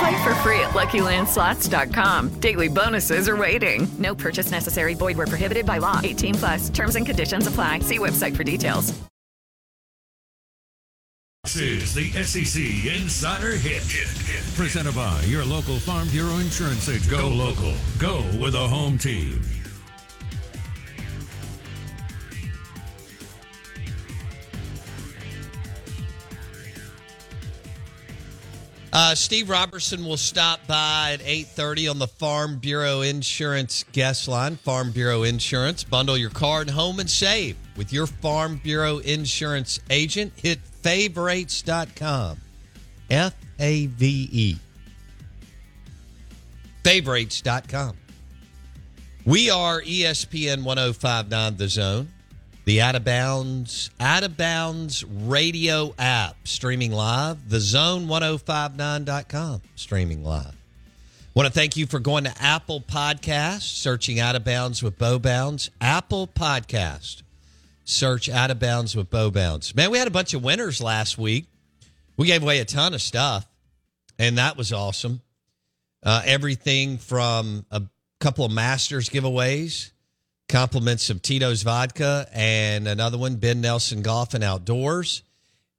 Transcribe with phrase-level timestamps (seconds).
[0.00, 2.40] Play for free at LuckyLandSlots.com.
[2.40, 3.86] Daily bonuses are waiting.
[3.98, 4.94] No purchase necessary.
[4.94, 6.00] Void where prohibited by law.
[6.02, 6.70] 18 plus.
[6.70, 7.80] Terms and conditions apply.
[7.80, 8.98] See website for details.
[11.44, 13.82] This is the SEC Insider Hit.
[14.56, 17.10] Presented by your local Farm Bureau Insurance agent.
[17.10, 17.74] Go local.
[17.98, 19.42] Go with a home team.
[28.92, 34.56] Uh, Steve Robertson will stop by at 8.30 on the Farm Bureau Insurance guest line.
[34.56, 35.84] Farm Bureau Insurance.
[35.84, 40.32] Bundle your car and home and save with your Farm Bureau Insurance agent.
[40.36, 42.38] Hit favorites.com.
[43.10, 44.56] F-A-V-E.
[46.82, 47.96] Favorites.com.
[49.24, 52.08] We are ESPN 1059 The Zone.
[52.70, 57.48] The Out of Bounds, Out of Bounds radio app streaming live.
[57.48, 60.54] The Zone1059.com streaming live.
[61.34, 65.18] Want to thank you for going to Apple Podcast, searching Out of Bounds with Bo
[65.18, 65.72] Bounds.
[65.80, 67.22] Apple Podcast,
[67.84, 69.74] search Out of Bounds with Bo Bounds.
[69.74, 71.46] Man, we had a bunch of winners last week.
[72.16, 73.48] We gave away a ton of stuff,
[74.16, 75.22] and that was awesome.
[76.04, 77.82] Uh, everything from a
[78.20, 79.90] couple of Masters giveaways
[80.50, 85.22] compliments of Tito's Vodka and another one, Ben Nelson Golf and Outdoors.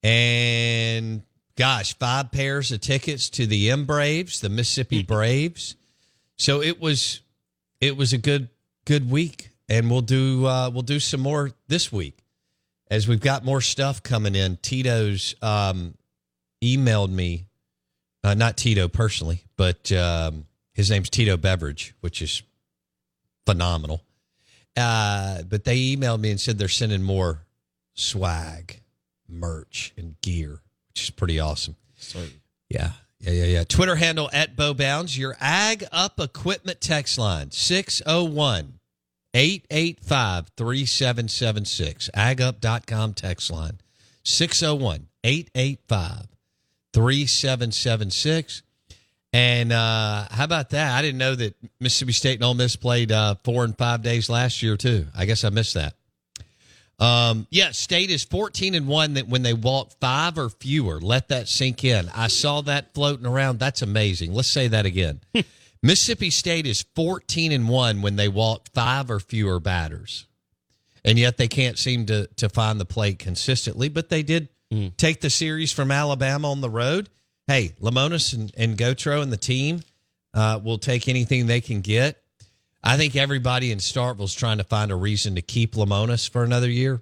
[0.02, 1.22] And
[1.56, 5.76] gosh, five pairs of tickets to the M Braves, the Mississippi Braves.
[6.38, 7.22] So it was
[7.80, 8.50] it was a good
[8.86, 9.50] good week.
[9.70, 12.18] And we'll do uh, we'll do some more this week
[12.90, 14.58] as we've got more stuff coming in.
[14.58, 15.96] Tito's um,
[16.62, 17.46] emailed me,
[18.24, 22.44] uh, not Tito personally, but um, his name's Tito Beverage, which is
[23.46, 24.02] phenomenal.
[24.78, 27.46] Uh, but they emailed me and said they're sending more
[27.94, 28.82] swag,
[29.28, 31.76] merch, and gear, which is pretty awesome.
[32.70, 32.92] Yeah.
[33.20, 33.64] Yeah, yeah, yeah.
[33.64, 35.16] Twitter handle at BoBounds.
[35.18, 38.80] Your Ag Up Equipment text line 601
[39.34, 42.10] 885 3776.
[42.16, 43.80] AgUp.com text line
[44.24, 46.28] 601 885
[46.94, 48.64] 3776.
[49.34, 50.98] And uh, how about that?
[50.98, 54.30] I didn't know that Mississippi State and Ole Miss played uh, four and five days
[54.30, 55.08] last year too.
[55.16, 55.94] I guess I missed that.
[57.00, 61.00] Um, yeah, State is fourteen and one that when they walk five or fewer.
[61.00, 62.10] Let that sink in.
[62.14, 63.58] I saw that floating around.
[63.58, 64.34] That's amazing.
[64.34, 65.22] Let's say that again.
[65.84, 70.28] Mississippi State is fourteen and one when they walk five or fewer batters,
[71.04, 73.90] and yet they can't seem to to find the plate consistently.
[73.90, 74.50] But they did
[74.98, 77.10] take the series from Alabama on the road
[77.52, 79.82] hey, Lemonis and, and Gotro and the team
[80.34, 82.24] uh, will take anything they can get.
[82.82, 86.70] I think everybody in Starkville's trying to find a reason to keep Lemonis for another
[86.70, 87.02] year.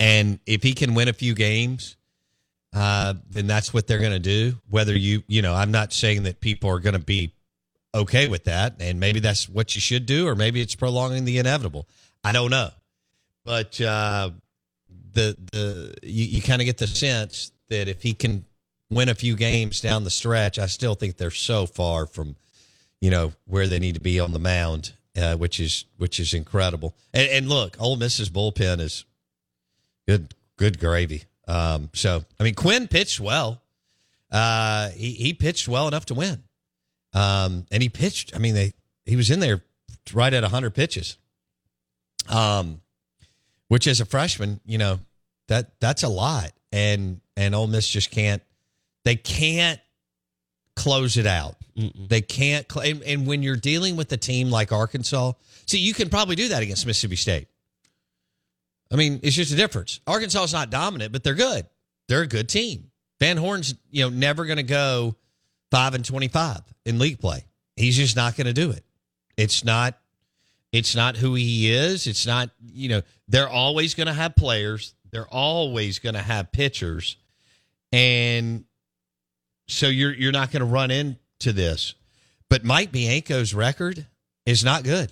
[0.00, 1.96] And if he can win a few games,
[2.74, 4.56] uh, then that's what they're going to do.
[4.68, 7.32] Whether you, you know, I'm not saying that people are going to be
[7.94, 8.74] okay with that.
[8.80, 11.86] And maybe that's what you should do, or maybe it's prolonging the inevitable.
[12.24, 12.70] I don't know.
[13.44, 14.30] But uh,
[15.12, 18.44] the, the, you, you kind of get the sense that if he can
[18.90, 22.36] win a few games down the stretch, I still think they're so far from,
[23.00, 26.34] you know, where they need to be on the mound, uh, which is which is
[26.34, 26.94] incredible.
[27.12, 29.04] And, and look, Ole Miss's bullpen is
[30.06, 31.24] good, good gravy.
[31.48, 33.62] Um, so I mean, Quinn pitched well.
[34.30, 36.42] Uh, he he pitched well enough to win.
[37.12, 38.34] Um, and he pitched.
[38.34, 38.72] I mean, they
[39.04, 39.62] he was in there
[40.12, 41.16] right at hundred pitches.
[42.28, 42.80] Um,
[43.68, 45.00] which as a freshman, you know,
[45.48, 48.42] that that's a lot, and and Ole Miss just can't
[49.06, 49.78] they can't
[50.74, 51.54] close it out.
[51.78, 52.08] Mm-mm.
[52.08, 52.70] They can't.
[52.70, 56.34] Cl- and, and, when you're dealing with a team like Arkansas, see, you can probably
[56.34, 57.46] do that against Mississippi State.
[58.92, 60.00] I mean, it's just a difference.
[60.08, 61.66] Arkansas is not dominant, but they're good.
[62.08, 62.90] They're a good team.
[63.20, 65.14] Van Horn's, you know, never going to go
[65.70, 67.44] five and twenty-five in league play.
[67.76, 68.84] He's just not going to do it.
[69.36, 69.96] It's not.
[70.72, 72.08] It's not who he is.
[72.08, 74.94] It's not, you know, they're always going to have players.
[75.12, 77.16] They're always going to have pitchers.
[77.92, 78.64] And
[79.68, 81.94] so you're you're not going to run into this.
[82.48, 84.06] But Mike Bianco's record
[84.44, 85.10] is not good.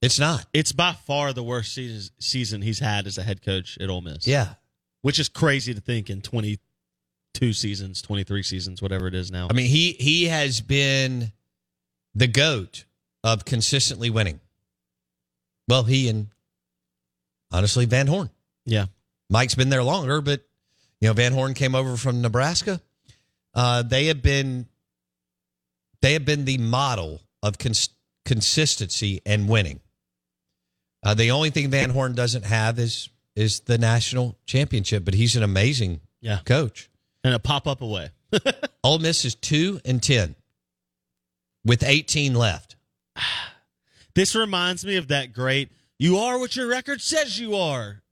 [0.00, 0.46] It's not.
[0.52, 4.00] It's by far the worst season, season he's had as a head coach at Ole
[4.00, 4.26] Miss.
[4.26, 4.54] Yeah.
[5.02, 9.48] Which is crazy to think in 22 seasons, 23 seasons, whatever it is now.
[9.50, 11.32] I mean, he he has been
[12.14, 12.84] the goat
[13.24, 14.40] of consistently winning.
[15.68, 16.28] Well, he and
[17.50, 18.30] honestly Van Horn.
[18.64, 18.86] Yeah.
[19.30, 20.47] Mike's been there longer, but
[21.00, 22.80] you know Van Horn came over from Nebraska.
[23.54, 24.66] Uh, they have been
[26.02, 27.90] they have been the model of cons-
[28.24, 29.80] consistency and winning.
[31.04, 35.36] Uh, the only thing Van Horn doesn't have is is the national championship, but he's
[35.36, 36.40] an amazing Yeah.
[36.44, 36.90] coach.
[37.24, 38.10] And a pop up away.
[38.84, 40.34] Ole Miss is two and ten
[41.64, 42.76] with eighteen left.
[44.14, 48.02] This reminds me of that great "You are what your record says you are"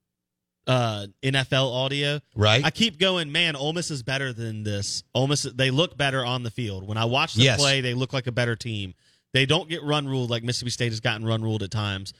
[0.67, 2.19] uh, NFL audio.
[2.35, 2.63] Right.
[2.63, 3.55] I keep going, man.
[3.55, 5.03] Ole Miss is better than this.
[5.15, 6.85] Ole Miss, they look better on the field.
[6.87, 7.59] When I watch them Yes.
[7.59, 8.93] play, they look like a better team.
[9.33, 12.13] They don't get run ruled like Mississippi State has gotten run ruled at times,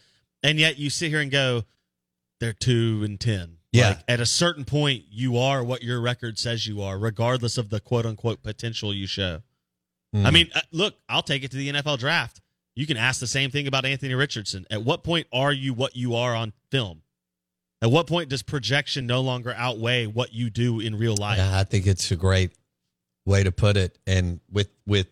[0.44, 1.64] and yet you sit here and go,
[2.40, 3.58] they're two and ten.
[3.72, 3.90] Yeah.
[3.90, 7.70] Like, at a certain point, you are what your record says you are, regardless of
[7.70, 9.42] the quote unquote potential you show.
[10.16, 10.26] Mm.
[10.26, 12.42] I mean, uh, look, I'll take it to the NFL draft.
[12.76, 14.66] You can ask the same thing about Anthony Richardson.
[14.70, 17.02] At what point are you what you are on film?
[17.82, 21.38] At what point does projection no longer outweigh what you do in real life?
[21.38, 22.52] Yeah, I think it's a great
[23.26, 23.98] way to put it.
[24.08, 25.08] And with with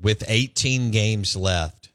[0.00, 1.90] with 18 games left,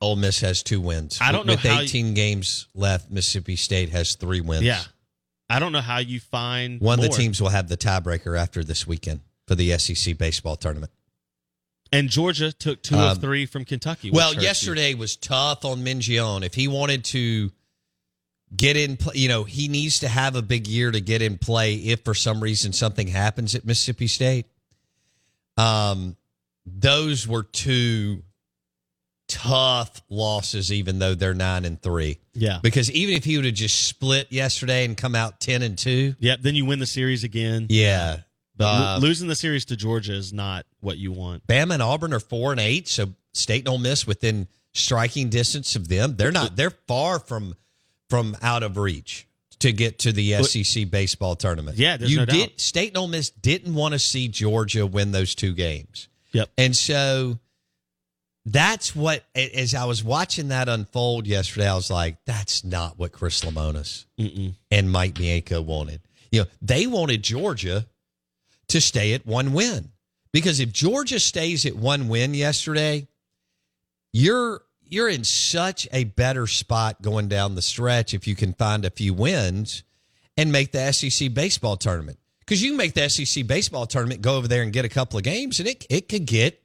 [0.00, 1.18] Ole Miss has two wins.
[1.20, 4.64] I don't know With how you- 18 games left, Mississippi State has three wins.
[4.64, 4.82] Yeah.
[5.48, 8.64] I don't know how you find One of the teams will have the tiebreaker after
[8.64, 10.92] this weekend for the SEC baseball tournament.
[11.92, 14.10] And Georgia took two Um, of three from Kentucky.
[14.10, 14.42] Well, hurts you.
[14.48, 16.42] yesterday was tough on Mingione.
[16.44, 17.52] If he wanted to
[18.54, 21.74] get in, you know, he needs to have a big year to get in play.
[21.76, 24.46] If for some reason something happens at Mississippi State,
[25.56, 26.16] um,
[26.66, 28.22] those were two
[29.28, 30.72] tough losses.
[30.72, 32.58] Even though they're nine and three, Yeah.
[32.62, 36.14] because even if he would have just split yesterday and come out ten and two,
[36.20, 36.42] Yep.
[36.42, 37.66] Then you win the series again.
[37.70, 38.18] yeah.
[38.54, 41.46] But Uh, losing the series to Georgia is not what you want.
[41.46, 45.88] Bama and Auburn are four and eight, so State Ole Miss within striking distance of
[45.88, 46.16] them.
[46.16, 46.54] They're not.
[46.56, 47.54] They're far from
[48.12, 49.26] from out of reach
[49.60, 51.78] to get to the SEC baseball tournament.
[51.78, 52.50] Yeah, there's you no did.
[52.50, 52.60] doubt.
[52.60, 56.50] State and Ole Miss didn't want to see Georgia win those two games, Yep.
[56.58, 57.38] and so
[58.44, 59.24] that's what.
[59.34, 64.04] As I was watching that unfold yesterday, I was like, "That's not what Chris Lemonis
[64.18, 64.54] Mm-mm.
[64.70, 66.00] and Mike Bianco wanted.
[66.30, 67.86] You know, they wanted Georgia
[68.68, 69.90] to stay at one win.
[70.32, 73.06] Because if Georgia stays at one win yesterday,
[74.12, 74.62] you're
[74.92, 78.90] you're in such a better spot going down the stretch if you can find a
[78.90, 79.84] few wins
[80.36, 82.18] and make the SEC baseball tournament.
[82.40, 85.16] Because you can make the SEC baseball tournament, go over there and get a couple
[85.16, 86.62] of games, and it it could get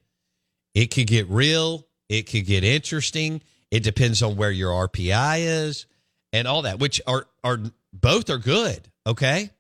[0.74, 3.42] it could get real, it could get interesting.
[3.72, 5.86] It depends on where your RPI is
[6.34, 7.60] and all that, which are are
[7.94, 9.52] both are good, okay?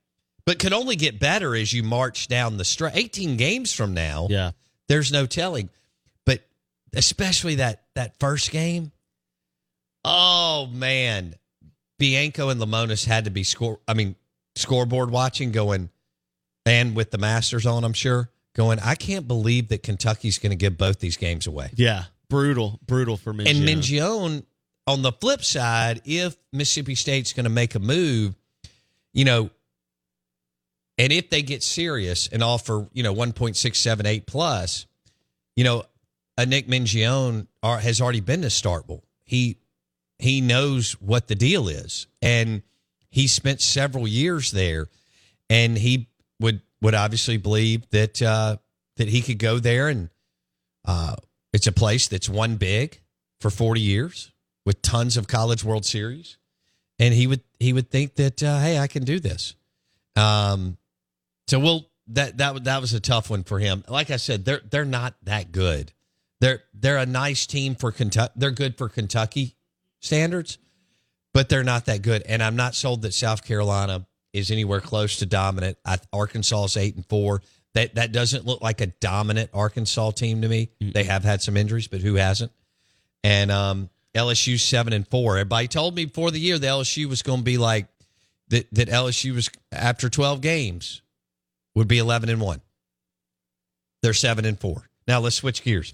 [0.45, 2.95] But could only get better as you march down the stretch.
[2.95, 4.51] 18 games from now, Yeah.
[4.87, 5.69] there's no telling.
[6.93, 8.91] Especially that that first game,
[10.05, 11.35] oh man,
[11.99, 13.79] Bianco and Lemonis had to be score.
[13.87, 14.15] I mean,
[14.55, 15.89] scoreboard watching, going
[16.65, 18.79] and with the Masters on, I'm sure going.
[18.79, 21.71] I can't believe that Kentucky's going to give both these games away.
[21.75, 22.03] Yeah.
[22.29, 22.79] Brutal.
[22.85, 23.49] Brutal for Mingione.
[23.49, 24.45] And Mingione,
[24.85, 28.35] on the flip side, if Mississippi State's going to make a move,
[29.13, 29.49] you know,
[30.97, 34.87] and if they get serious and offer, you know, 1.678 plus,
[35.55, 35.83] you know,
[36.45, 39.01] Nick Mingione are, has already been to Starkville.
[39.23, 39.57] He
[40.19, 42.63] he knows what the deal is, and
[43.09, 44.87] he spent several years there,
[45.49, 48.57] and he would would obviously believe that uh,
[48.97, 50.09] that he could go there and
[50.85, 51.15] uh,
[51.53, 53.01] it's a place that's won big
[53.41, 54.31] for 40 years
[54.65, 56.37] with tons of college world series.
[56.99, 59.55] And he would he would think that uh, hey i can do this.
[60.15, 60.77] Um
[61.47, 63.83] so we'll that that that was a tough one for him.
[63.87, 65.93] Like i said they're they're not that good
[66.41, 69.55] they're they're a nice team for kentucky they're good for kentucky
[69.99, 70.57] standards
[71.33, 75.17] but they're not that good and i'm not sold that south carolina is anywhere close
[75.17, 77.41] to dominant I, arkansas is eight and four
[77.73, 81.57] that that doesn't look like a dominant arkansas team to me they have had some
[81.57, 82.51] injuries but who hasn't
[83.23, 85.37] and um, LSU seven and four.
[85.37, 87.87] Everybody told me before the year that LSU was going to be like
[88.49, 88.67] that.
[88.73, 91.01] That LSU was after twelve games
[91.75, 92.61] would be eleven and one.
[94.01, 94.89] They're seven and four.
[95.07, 95.93] Now let's switch gears.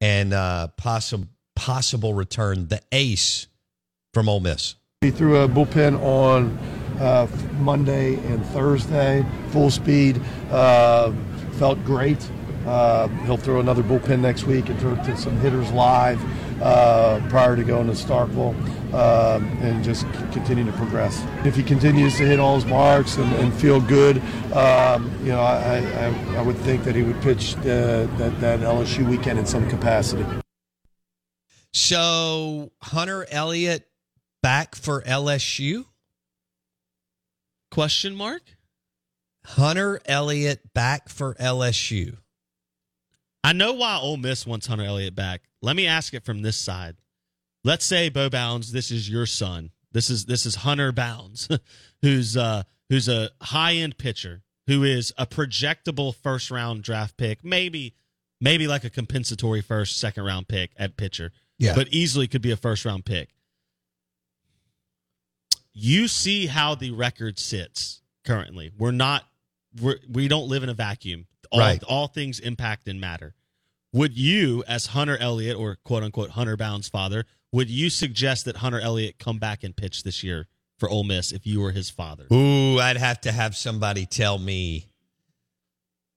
[0.00, 2.68] and uh, possible possible return.
[2.68, 3.48] The ace
[4.14, 4.76] from Ole Miss.
[5.00, 6.56] He threw a bullpen on
[7.00, 7.26] uh,
[7.58, 10.20] Monday and Thursday, full speed.
[10.50, 11.12] Uh,
[11.52, 12.30] felt great.
[12.66, 16.20] Uh, he'll throw another bullpen next week and throw to some hitters live
[16.62, 18.54] uh, prior to going to Starkville
[18.94, 21.24] um, and just c- continue to progress.
[21.44, 24.18] If he continues to hit all his marks and, and feel good,
[24.52, 28.60] um, you know, I, I, I would think that he would pitch uh, that, that
[28.60, 30.24] LSU weekend in some capacity.
[31.72, 33.88] So Hunter Elliott
[34.42, 35.84] back for LSU?
[37.70, 38.42] Question mark?
[39.44, 42.16] Hunter Elliott back for LSU.
[43.44, 45.42] I know why Ole Miss wants Hunter Elliott back.
[45.62, 46.96] Let me ask it from this side.
[47.64, 49.70] Let's say Bo Bounds, this is your son.
[49.92, 51.48] This is this is Hunter Bounds,
[52.02, 57.44] who's uh who's a high end pitcher, who is a projectable first round draft pick,
[57.44, 57.94] maybe
[58.40, 61.32] maybe like a compensatory first, second round pick at pitcher.
[61.58, 61.74] Yeah.
[61.74, 63.30] But easily could be a first round pick.
[65.72, 68.70] You see how the record sits currently.
[68.76, 69.24] We're not
[69.80, 71.26] we're, we don't live in a vacuum.
[71.50, 71.82] All, Right.
[71.84, 73.34] all things impact and matter.
[73.92, 78.56] Would you, as Hunter Elliott or quote unquote Hunter Bounds' father, would you suggest that
[78.56, 80.46] Hunter Elliott come back and pitch this year
[80.78, 82.26] for Ole Miss if you were his father?
[82.32, 84.86] Ooh, I'd have to have somebody tell me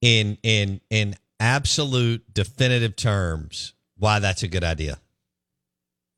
[0.02, 5.00] in in in absolute definitive terms why that's a good idea.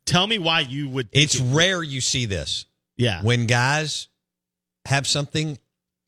[0.06, 1.10] Tell me why you would.
[1.12, 2.66] It's it- rare you see this.
[2.98, 3.22] Yeah.
[3.24, 4.08] When guys
[4.86, 5.58] have something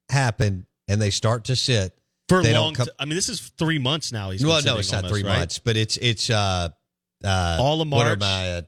[0.10, 1.98] happen and they start to sit
[2.28, 2.74] for they long.
[2.74, 4.32] come, t- I mean, this is three months now.
[4.32, 5.40] He's well, no, it's not almost, three right?
[5.40, 6.70] months, but it's it's uh,
[7.24, 8.22] uh All of what March?
[8.22, 8.62] I, uh,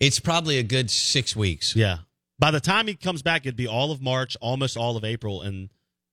[0.00, 1.74] it's probably a good six weeks.
[1.76, 1.98] Yeah.
[2.38, 5.42] By the time he comes back, it'd be all of March, almost all of April,
[5.42, 5.70] and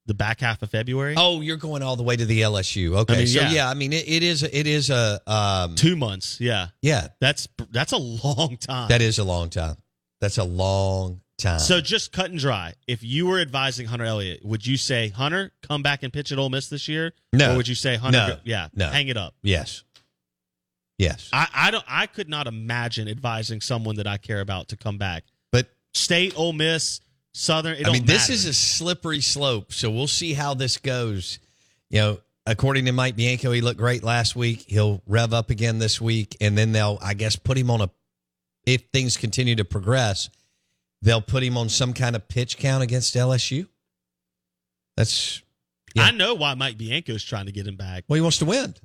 [0.08, 1.16] the back half of February.
[1.18, 2.96] Oh, you're going all the way to the LSU.
[2.98, 3.52] Okay, I mean, so yeah.
[3.52, 3.70] yeah.
[3.70, 6.40] I mean it, it is it is a um Two months.
[6.40, 6.68] Yeah.
[6.82, 8.90] yeah That's that's a long time.
[8.90, 9.78] that is a long time.
[10.22, 11.60] That's a long time.
[11.60, 12.74] So just cut and dry.
[12.88, 16.38] If you were advising Hunter Elliott, would you say Hunter come back and pitch at
[16.40, 17.14] Ole Miss this year?
[17.34, 17.54] No.
[17.54, 18.18] Or would you say Hunter?
[18.18, 18.28] No.
[18.36, 18.68] go- yeah.
[18.74, 18.90] No.
[18.90, 19.34] Hang it up.
[19.44, 19.84] yes,
[20.98, 21.86] yes, I, I don't.
[21.88, 25.24] I could not imagine advising someone that I care about to come back.
[25.52, 27.02] but State, Ole Miss,
[27.34, 27.74] Southern.
[27.76, 28.34] It I don't mean this matter.
[28.34, 29.74] is a slippery slope.
[29.74, 31.40] So we'll see how this goes.
[31.90, 34.66] You know, according to Mike Bianco, he looked great last week.
[34.68, 37.90] He'll rev up again this week, and then they'll, I guess, put him on a.
[38.66, 40.30] If things continue to progress,
[41.02, 43.68] they'll put him on some kind of pitch count against LSU.
[44.98, 45.42] That's
[45.94, 46.04] yeah.
[46.04, 48.06] I know why Mike Bianco's trying to get him back.
[48.08, 48.76] well, he wants to win.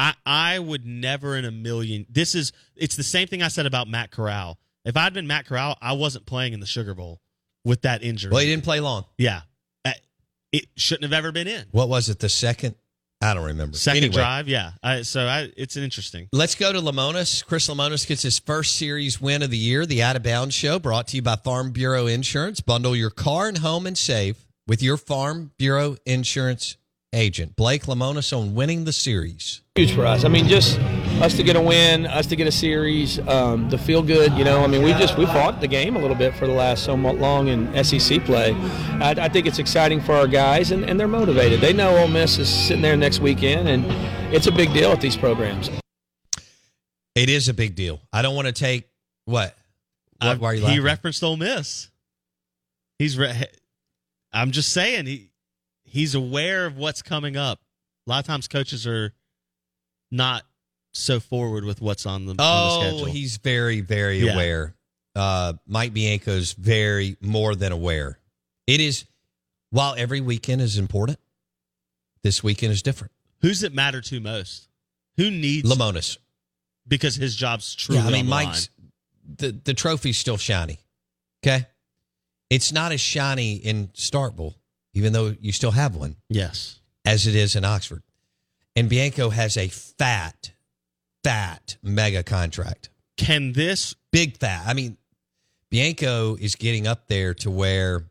[0.00, 2.06] I I would never in a million.
[2.08, 4.58] This is it's the same thing I said about Matt Corral.
[4.84, 7.20] If I'd been Matt Corral, I wasn't playing in the Sugar Bowl
[7.66, 8.30] with that injury.
[8.30, 9.04] Well, he didn't play long.
[9.18, 9.42] Yeah,
[9.84, 9.92] Uh,
[10.52, 11.66] it shouldn't have ever been in.
[11.70, 12.18] What was it?
[12.18, 12.76] The second?
[13.20, 13.76] I don't remember.
[13.76, 14.72] Second Anyway, drive, yeah.
[14.82, 16.28] I, so I, it's an interesting.
[16.32, 17.44] Let's go to Lemonis.
[17.44, 19.84] Chris Lemonis gets his first series win of the year.
[19.84, 22.62] The Out of Bounds Show, brought to you by Farm Bureau Insurance.
[22.62, 26.78] Bundle your car and home and save with your Farm Bureau Insurance
[27.12, 27.56] agent.
[27.56, 29.62] Blake Lemonis on winning the series.
[29.74, 30.24] huge for us.
[30.24, 30.78] I mean, just
[31.20, 34.32] us to get a win, us to get a series, um, to feel good.
[34.34, 36.52] You know, I mean, we just we fought the game a little bit for the
[36.52, 38.54] last so long in SEC play.
[38.54, 41.60] I, I think it's exciting for our guys, and, and they're motivated.
[41.60, 43.84] They know Ole Miss is sitting there next weekend, and
[44.34, 45.70] it's a big deal at these programs.
[47.14, 48.00] It is a big deal.
[48.12, 48.88] I don't want to take
[49.24, 49.56] what.
[50.20, 50.38] What?
[50.38, 51.88] Why are you he referenced Ole Miss.
[52.98, 53.18] He's.
[53.18, 53.46] Re-
[54.32, 55.29] I'm just saying he
[55.90, 57.60] he's aware of what's coming up.
[58.06, 59.12] A lot of times, coaches are
[60.10, 60.44] not
[60.92, 63.04] so forward with what's on the, on the Oh, schedule.
[63.12, 64.32] he's very, very Yeah.
[64.34, 64.74] aware.
[65.14, 68.18] Uh, Mike Bianco's very more than aware.
[68.66, 69.04] It is,
[69.70, 71.18] while every weekend is important,
[72.22, 73.12] this weekend is different.
[73.40, 74.68] Who's it matter to most?
[75.16, 76.16] Who needs Lemonis.
[76.88, 78.68] because his job's truly Yeah, I mean, Mike's
[79.36, 80.78] the the trophy's still shiny.
[81.44, 81.66] Okay,
[82.48, 84.54] it's not as shiny in Starkville,
[84.94, 86.16] even though you still have one.
[86.28, 88.02] Yes, as it is in Oxford,
[88.76, 90.52] and Bianco has a fat,
[91.24, 92.90] fat mega contract.
[93.16, 94.64] Can this big fat?
[94.66, 94.96] I mean,
[95.70, 98.04] Bianco is getting up there to where.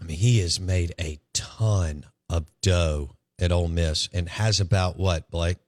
[0.00, 3.10] I mean, he has made a ton of dough
[3.40, 5.58] at Ole Miss and has about what, Blake,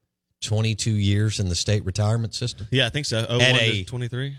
[0.41, 2.69] twenty two years in the state retirement system.
[2.71, 3.27] Yeah, I think so.
[3.29, 4.37] Oh, At a 23.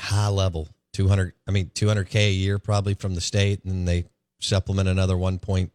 [0.00, 1.34] high level, two hundred.
[1.46, 4.04] I mean, two hundred k a year probably from the state, and then they
[4.40, 5.72] supplement another one point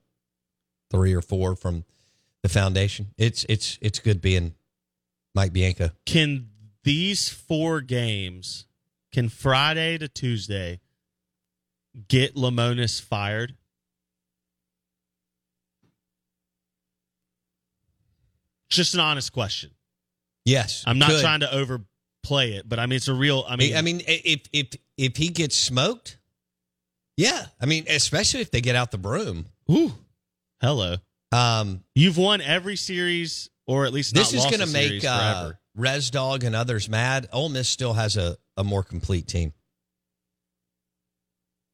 [0.89, 1.85] three or four from
[2.41, 3.13] the foundation.
[3.17, 4.53] It's it's it's good being
[5.33, 5.91] Mike Bianco.
[6.05, 6.49] Can
[6.83, 8.65] these four games,
[9.11, 10.79] can Friday to Tuesday,
[12.07, 13.55] get Lemonis fired?
[18.69, 19.71] Just an honest question.
[20.45, 21.21] Yes, I'm not could.
[21.21, 23.45] trying to overplay it, but I mean it's a real.
[23.47, 24.67] I mean, I mean, if if
[24.97, 26.17] if he gets smoked,
[27.17, 27.45] yeah.
[27.61, 29.45] I mean, especially if they get out the broom.
[29.71, 29.91] Ooh,
[30.61, 30.95] hello.
[31.31, 35.53] Um, you've won every series, or at least not this is going to make uh.
[35.75, 37.27] Res Dog and others mad.
[37.33, 39.53] Ole Miss still has a, a more complete team.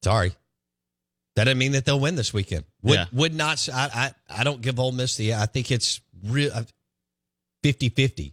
[0.02, 0.32] Sorry,
[1.36, 2.64] that doesn't mean that they'll win this weekend.
[2.82, 3.04] Would Yeah.
[3.12, 3.68] would not.
[3.72, 5.34] I, I I don't give Ole Miss the.
[5.34, 6.50] I think it's real
[7.62, 8.32] 50-50.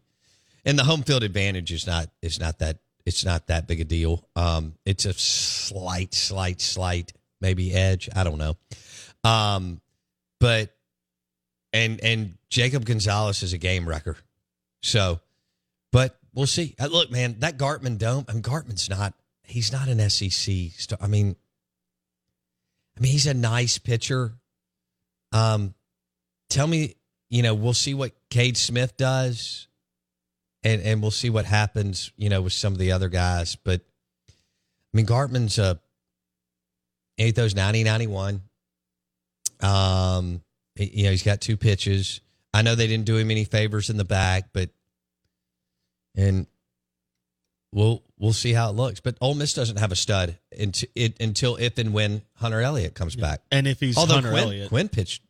[0.65, 3.85] and the home field advantage is not is not that it's not that big a
[3.85, 4.27] deal.
[4.35, 8.09] Um, it's a slight, slight, slight maybe edge.
[8.13, 8.57] I don't know.
[9.23, 9.79] Um,
[10.41, 10.75] but
[11.71, 14.17] and and Jacob Gonzalez is a game wrecker.
[14.81, 15.21] So,
[15.93, 16.75] but we'll see.
[16.77, 18.25] Uh, look, man, that Gartman Dohm.
[18.27, 19.13] I mean, Gartman's not.
[19.43, 20.71] He's not an SEC.
[20.77, 20.99] Star.
[21.01, 21.37] I mean,
[22.97, 24.33] I mean, he's a nice pitcher.
[25.31, 25.75] Um,
[26.49, 26.95] tell me,
[27.29, 29.69] you know, we'll see what Cade Smith does,
[30.67, 33.55] and and we'll see what happens, you know, with some of the other guys.
[33.55, 33.81] But
[34.29, 35.79] I mean, Gartman's a
[37.15, 38.41] he throws 90, 91.
[39.61, 40.43] Um,
[40.75, 42.21] he- you know, he's got two pitches.
[42.53, 44.69] I know they didn't do him any favors in the back, but
[46.15, 46.47] and
[47.71, 48.99] we'll we'll see how it looks.
[48.99, 52.93] But Ole Miss doesn't have a stud until it until if and when Hunter Elliott
[52.95, 53.41] comes back.
[53.51, 54.69] And if he's although Hunter Quinn, Elliott.
[54.69, 55.21] Quinn pitched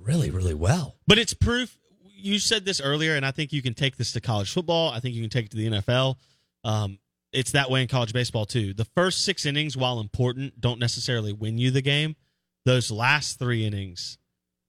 [0.00, 0.96] really really well.
[1.06, 1.76] But it's proof.
[2.22, 4.90] You said this earlier, and I think you can take this to college football.
[4.90, 6.16] I think you can take it to the NFL.
[6.64, 6.98] Um,
[7.32, 8.74] it's that way in college baseball too.
[8.74, 12.16] The first six innings, while important, don't necessarily win you the game.
[12.64, 14.18] Those last three innings,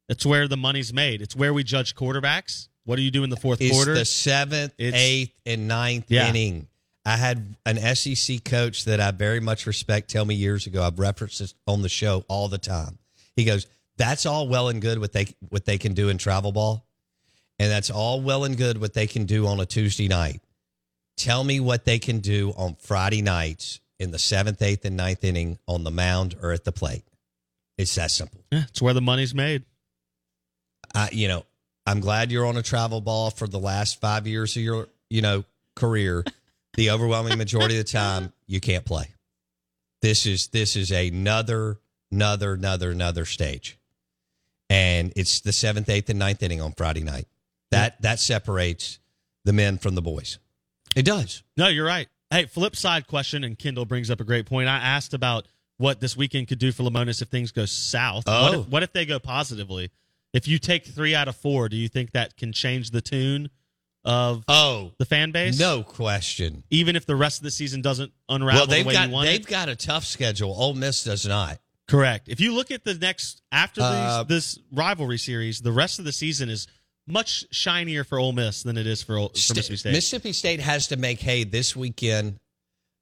[0.08, 1.22] it's where the money's made.
[1.22, 2.68] It's where we judge quarterbacks.
[2.86, 3.94] What do you do in the fourth It's quarter?
[3.94, 6.30] the seventh, It's- eighth, and ninth Yeah.
[6.30, 6.68] inning.
[7.04, 10.84] I had an SEC coach that I very much respect tell me years ago.
[10.84, 13.00] I've referenced this on the show all the time.
[13.36, 13.66] He goes,
[13.98, 16.88] "That's all well and good what they what they can do in travel ball,
[17.62, 20.42] and that's all well and good what they can do on a Tuesday night.
[21.16, 25.24] Tell me what they can do on Friday nights in the seventh, eighth, and ninth
[25.24, 27.04] inning on the mound or at the plate.
[27.78, 28.44] It's that simple.
[28.52, 29.64] yeah, it's where the money's made.
[30.96, 31.46] I, you know,
[31.86, 35.22] I'm glad you're on a travel ball for the last five years of your, you
[35.22, 35.44] know,
[35.76, 36.26] career.
[36.74, 39.06] the overwhelming majority of the time, you can't play.
[40.02, 41.78] This is this is another,
[42.12, 43.78] another, another, another stage,
[44.68, 47.28] and it's the seventh, eighth, and ninth inning on Friday night.
[47.72, 49.00] That that separates
[49.46, 50.38] the men from the boys.
[50.96, 51.44] It does.
[51.58, 52.08] No, you're right.
[52.30, 54.70] Hey, flip side question, and Kendall brings up a great point.
[54.70, 58.26] I asked about what this weekend could do for Lemonis if things go south.
[58.28, 58.62] What, Oh.
[58.62, 59.90] if, what if they go positively?
[60.34, 63.50] If you take three out of four, do you think that can change the tune
[64.06, 65.60] of oh the fan base?
[65.60, 66.64] No question.
[66.70, 69.42] Even if the rest of the season doesn't unravel well, they've the way got they've
[69.42, 69.48] it?
[69.48, 70.54] got a tough schedule.
[70.54, 71.60] Ole Miss does not.
[71.88, 72.30] Correct.
[72.30, 76.06] If you look at the next after these, Uh, this rivalry series, the rest of
[76.06, 76.68] the season is
[77.08, 79.92] much shinier for Ole Miss than it is for, for Mississippi State.
[79.92, 82.40] Mississippi State has to make hay this weekend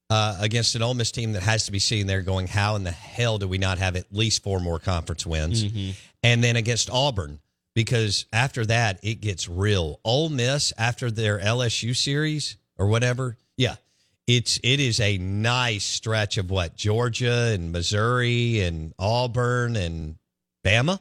[0.10, 2.84] uh, against an Ole Miss team that has to be sitting there going, "How in
[2.84, 5.94] the hell do we not have at least four more conference wins?" Mhm.
[6.24, 7.40] And then against Auburn
[7.76, 10.00] because after that it gets real.
[10.04, 13.76] Ole Miss after their LSU series or whatever, yeah,
[14.28, 20.16] it's it is a nice stretch of what Georgia and Missouri and Auburn and
[20.66, 21.00] Bama.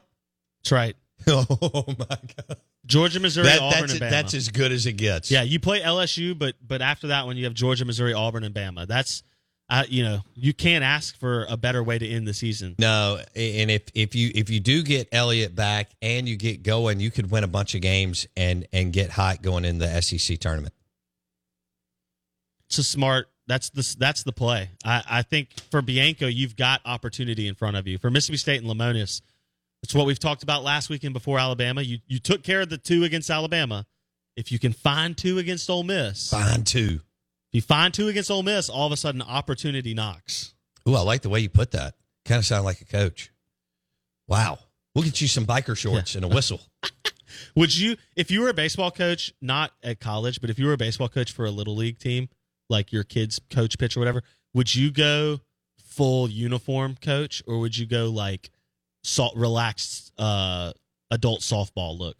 [0.58, 0.96] That's right.
[1.26, 2.56] oh my god.
[2.88, 4.10] Georgia, Missouri, That- Auburn, that's and Bama.
[4.10, 5.30] that's as good as it gets.
[5.30, 8.54] Yeah, you play LSU, but but after that one, you have Georgia, Missouri, Auburn, and
[8.54, 8.86] Bama.
[8.88, 9.22] That's,
[9.68, 12.74] uh, you know, you can't ask for a better way to end the season.
[12.78, 16.98] No, and if if you if you do get Elliott back and you get going,
[16.98, 20.38] you could win a bunch of games and and get hot going in the SEC
[20.38, 20.74] tournament.
[22.68, 23.28] It's a smart.
[23.46, 24.70] That's the that's the play.
[24.84, 27.96] I, I think for Bianco, you've got opportunity in front of you.
[27.98, 29.22] For Mississippi State and Lemonis,
[29.82, 31.82] it's what we've talked about last weekend before Alabama.
[31.82, 33.86] You you took care of the two against Alabama.
[34.36, 37.00] If you can find two against Ole Miss, Find two.
[37.50, 40.54] If you find two against Ole Miss, all of a sudden opportunity knocks.
[40.88, 41.94] Ooh, I like the way you put that.
[42.24, 43.30] Kind of sound like a coach.
[44.26, 44.58] Wow,
[44.94, 46.60] we'll get you some biker shorts and a whistle.
[47.54, 50.72] Would you, if you were a baseball coach, not at college, but if you were
[50.72, 52.28] a baseball coach for a little league team,
[52.68, 54.22] like your kids' coach pitch or whatever,
[54.54, 55.40] would you go
[55.78, 58.50] full uniform coach or would you go like
[59.08, 60.72] salt relaxed uh
[61.10, 62.16] adult softball look?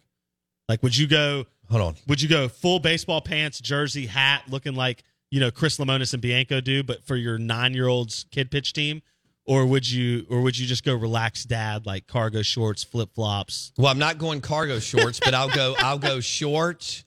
[0.67, 1.95] Like would you go hold on.
[2.07, 6.21] Would you go full baseball pants, jersey, hat, looking like, you know, Chris Lemonis and
[6.21, 9.01] Bianco do, but for your nine year old's kid pitch team?
[9.45, 13.71] Or would you or would you just go relaxed dad like cargo shorts, flip flops?
[13.77, 17.03] Well, I'm not going cargo shorts, but I'll go I'll go shorts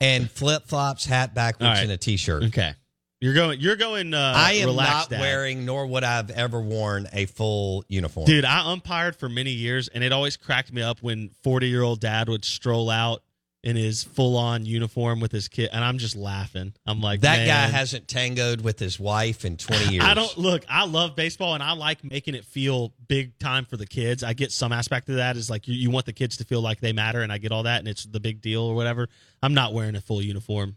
[0.00, 1.82] and flip flops, hat backwards, right.
[1.82, 2.42] and a t shirt.
[2.44, 2.74] Okay.
[3.20, 5.20] You're going you're going uh I am not dad.
[5.20, 8.26] wearing, nor would I have ever worn a full uniform.
[8.26, 11.82] Dude, I umpired for many years, and it always cracked me up when 40 year
[11.82, 13.22] old dad would stroll out
[13.62, 16.72] in his full on uniform with his kid, and I'm just laughing.
[16.86, 20.04] I'm like, that guy hasn't tangoed with his wife in 20 years.
[20.04, 20.64] I don't look.
[20.68, 24.24] I love baseball, and I like making it feel big time for the kids.
[24.24, 26.62] I get some aspect of that is like you, you want the kids to feel
[26.62, 29.08] like they matter, and I get all that, and it's the big deal or whatever.
[29.42, 30.76] I'm not wearing a full uniform.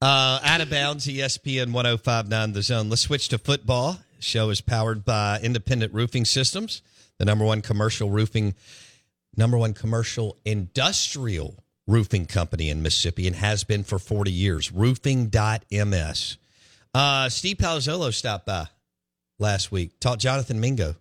[0.00, 2.88] Uh, out of bounds, ESPN 1059 The Zone.
[2.88, 3.98] Let's switch to football.
[4.20, 6.82] Show is powered by Independent Roofing Systems,
[7.18, 8.54] the number one commercial roofing,
[9.36, 11.56] number one commercial industrial
[11.88, 14.70] roofing company in Mississippi and has been for 40 years.
[14.70, 16.36] Roofing.ms.
[16.94, 18.68] Uh, Steve Palazzolo stopped by
[19.40, 20.94] last week, taught Jonathan Mingo.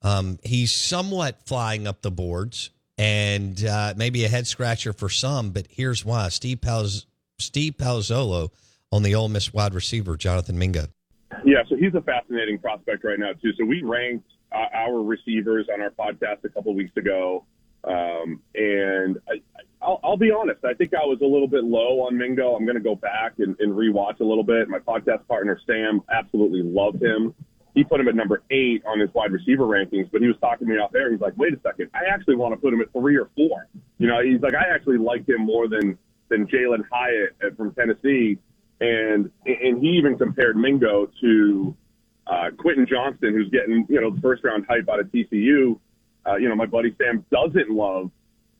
[0.00, 5.50] Um, he's somewhat flying up the boards and uh, maybe a head scratcher for some,
[5.50, 6.28] but here's why.
[6.28, 7.04] Steve Palaz-
[7.44, 8.50] Steve Palazzolo
[8.90, 10.86] on the Ole Miss wide receiver, Jonathan Mingo.
[11.44, 13.52] Yeah, so he's a fascinating prospect right now too.
[13.58, 17.44] So we ranked uh, our receivers on our podcast a couple weeks ago,
[17.82, 19.42] um, and I,
[19.82, 20.64] I'll, I'll be honest.
[20.64, 22.54] I think I was a little bit low on Mingo.
[22.54, 24.68] I'm going to go back and, and rewatch a little bit.
[24.68, 27.34] My podcast partner Sam absolutely loved him.
[27.74, 30.68] He put him at number eight on his wide receiver rankings, but he was talking
[30.68, 31.10] to me out there.
[31.10, 33.66] He's like, "Wait a second, I actually want to put him at three or four.
[33.98, 38.38] You know, he's like, I actually like him more than than Jalin Hyatt from Tennessee."
[38.80, 41.76] and and he even compared Mingo to
[42.26, 45.78] uh, Quentin Johnston, who's getting you know the first round hype out of TCU.
[46.26, 48.10] Uh, you know, my buddy Sam doesn't love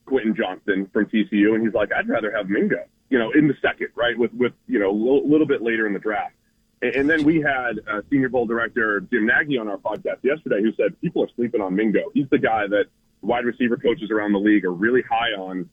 [0.06, 3.54] Quentin Johnston from TCU, and he's like, I'd rather have Mingo, you know, in the
[3.62, 6.34] second, right, with with you know a little, little bit later in the draft.
[6.82, 10.62] And, and then we had uh, Senior Bowl director Jim Nagy on our podcast yesterday,
[10.62, 12.10] who said people are sleeping on Mingo.
[12.12, 12.86] He's the guy that
[13.22, 15.68] wide receiver coaches around the league are really high on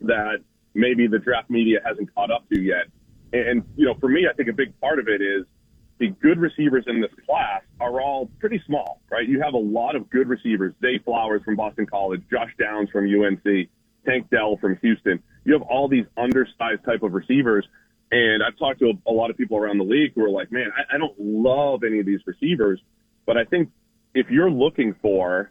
[0.00, 0.38] that
[0.76, 2.86] maybe the draft media hasn't caught up to yet.
[3.32, 5.44] And, you know, for me, I think a big part of it is
[5.98, 9.26] the good receivers in this class are all pretty small, right?
[9.26, 10.74] You have a lot of good receivers.
[10.82, 13.68] Zay Flowers from Boston College, Josh Downs from UNC,
[14.06, 15.22] Tank Dell from Houston.
[15.44, 17.66] You have all these undersized type of receivers.
[18.12, 20.52] And I've talked to a, a lot of people around the league who are like,
[20.52, 22.80] man, I, I don't love any of these receivers,
[23.24, 23.70] but I think
[24.14, 25.50] if you're looking for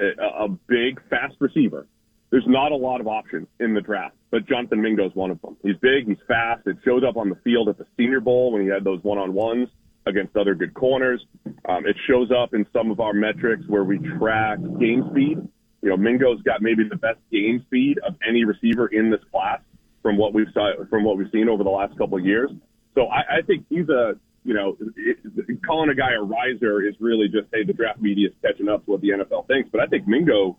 [0.00, 1.86] a, a big, fast receiver,
[2.34, 5.40] there's not a lot of options in the draft, but Jonathan Mingo is one of
[5.40, 5.56] them.
[5.62, 6.66] He's big, he's fast.
[6.66, 9.68] It shows up on the field at the Senior Bowl when he had those one-on-ones
[10.04, 11.24] against other good corners.
[11.68, 15.48] Um, it shows up in some of our metrics where we track game speed.
[15.80, 19.60] You know, Mingo's got maybe the best game speed of any receiver in this class
[20.02, 22.50] from what we've saw, from what we've seen over the last couple of years.
[22.96, 25.18] So I, I think he's a you know, it,
[25.64, 28.84] calling a guy a riser is really just hey, the draft media is catching up
[28.86, 29.70] to what the NFL thinks.
[29.70, 30.58] But I think Mingo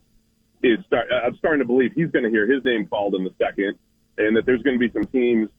[0.64, 1.08] is start.
[1.12, 3.76] I'm starting to believe he's going to hear his name called in the second,
[4.18, 5.50] and that there's going to be some teams,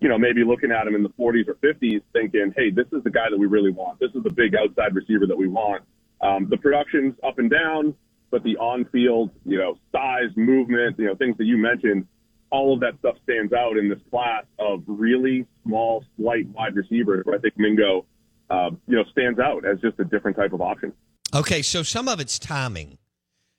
[0.00, 3.02] you know, maybe looking at him in the 40s or 50s, thinking, hey, this is
[3.04, 3.98] the guy that we really want.
[4.00, 5.82] This is the big outside receiver that we want.
[6.20, 7.94] Um, the production's up and down,
[8.30, 12.06] but the on-field, you know, size, movement, you know, things that you mentioned
[12.54, 17.26] all of that stuff stands out in this class of really small, slight wide receivers.
[17.26, 18.06] Where I think Mingo,
[18.48, 20.92] uh, you know, stands out as just a different type of option.
[21.34, 22.98] Okay, so some of it's timing.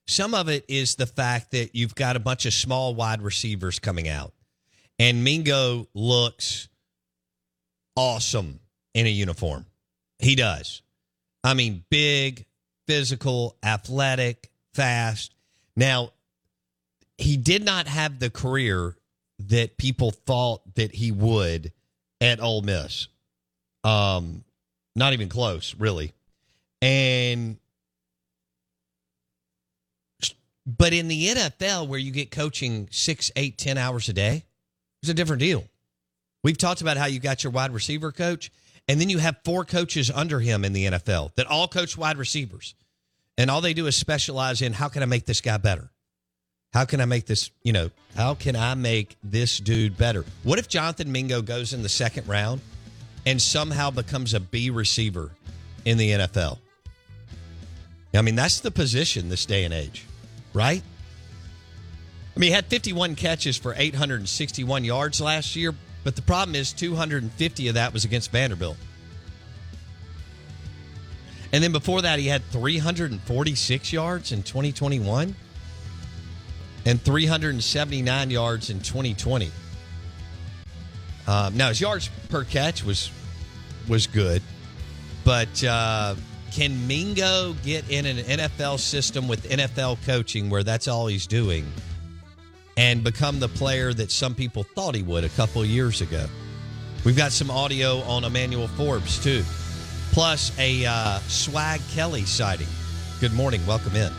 [0.08, 3.80] Some of it is the fact that you've got a bunch of small wide receivers
[3.80, 4.34] coming out,
[5.00, 6.70] and Mingo looks
[7.96, 8.60] awesome
[8.94, 9.66] in a uniform.
[10.20, 10.82] He does.
[11.44, 12.46] I mean, big,
[12.88, 15.34] physical, athletic, fast.
[15.76, 16.12] Now,
[17.18, 18.96] he did not have the career
[19.40, 21.72] that people thought that he would
[22.22, 23.08] at Ole Miss.
[23.84, 24.44] Um,
[24.96, 26.14] not even close, really.
[26.82, 27.58] And
[30.66, 34.46] but in the NFL, where you get coaching six, eight, ten hours a day,
[35.02, 35.64] it's a different deal.
[36.44, 38.52] We've talked about how you got your wide receiver coach,
[38.88, 42.18] and then you have four coaches under him in the NFL that all coach wide
[42.18, 42.76] receivers.
[43.38, 45.90] And all they do is specialize in how can I make this guy better?
[46.74, 50.26] How can I make this, you know, how can I make this dude better?
[50.44, 52.62] What if Jonathan Mingo goes in the second round
[53.26, 55.32] and somehow becomes a B receiver
[55.86, 56.60] in the NFL?
[58.14, 60.06] I mean, that's the position this day and age,
[60.56, 60.82] right?
[62.36, 66.74] I mean, he had 51 catches for 861 yards last year, but the problem is
[66.74, 68.78] 250 of that was against Vanderbilt.
[71.54, 75.36] And then before that, he had 346 yards in 2021
[76.86, 79.52] and 379 yards in 2020.
[81.28, 83.12] Um, now his yards per catch was
[83.88, 84.42] was good,
[85.24, 86.16] but uh,
[86.56, 91.66] can Mingo get in an NFL system with NFL coaching where that's all he's doing,
[92.78, 96.26] and become the player that some people thought he would a couple years ago?
[97.04, 99.44] We've got some audio on Emmanuel Forbes too,
[100.14, 102.70] plus a uh, Swag Kelly sighting.
[103.20, 104.14] Good morning, welcome in.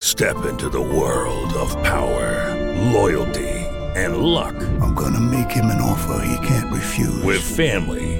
[0.00, 2.56] Step into the world of power,
[2.90, 3.48] loyalty,
[3.94, 4.56] and luck.
[4.80, 7.22] I'm going to make him an offer he can't refuse.
[7.22, 8.19] With family,